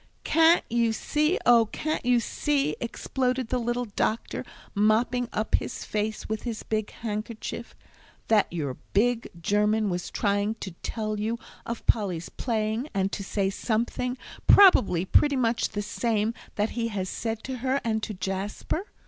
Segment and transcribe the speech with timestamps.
[0.23, 4.43] "Can't you see, oh, can't you see," exploded the little doctor,
[4.73, 7.75] mopping up his face with his big handkerchief,
[8.27, 11.37] "that your big German was trying to tell you
[11.67, 14.17] of Polly's playing, and to say something,
[14.47, 18.87] probably pretty much the same that he has said to her and to Jasper?